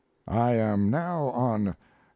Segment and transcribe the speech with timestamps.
[0.27, 1.75] I am now on No.